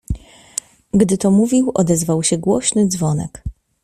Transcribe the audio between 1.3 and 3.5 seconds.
mówił odezwał się głośny dzwonek."